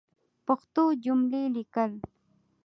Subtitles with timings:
[0.45, 1.91] پښتو جملی لیکل